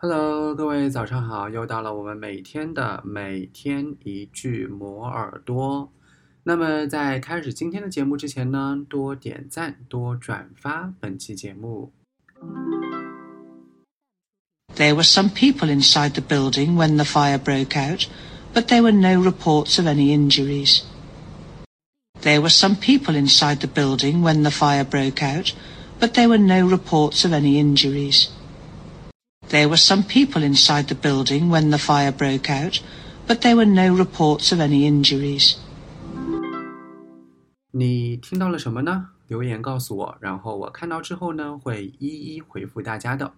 [0.00, 1.48] Hello，各位早上好！
[1.48, 5.90] 又到了我们每天的每天一句磨耳朵。
[6.44, 11.92] 那么在开始今天的节目之前呢，多点赞，多转发本期节目。
[14.76, 18.06] There were some people inside the building when the fire broke out,
[18.54, 20.82] but there were no reports of any injuries.
[22.22, 25.54] There were some people inside the building when the fire broke out,
[25.98, 28.28] but there were no reports of any injuries.
[29.49, 32.81] There were some people inside the building when the fire broke out,
[33.27, 35.57] but there were no reports of any injuries.
[37.71, 39.09] 你听到了什么呢？
[39.27, 43.31] 留言告诉我，然后我看到之后呢，会一一回复大家的。